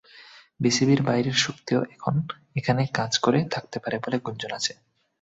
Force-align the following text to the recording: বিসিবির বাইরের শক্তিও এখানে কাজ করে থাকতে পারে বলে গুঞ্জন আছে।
বিসিবির 0.59 1.01
বাইরের 1.03 1.37
শক্তিও 1.37 1.79
এখানে 2.55 2.81
কাজ 2.93 3.11
করে 3.17 3.39
থাকতে 3.53 3.77
পারে 3.79 3.97
বলে 3.99 4.17
গুঞ্জন 4.19 4.51
আছে। 4.59 4.73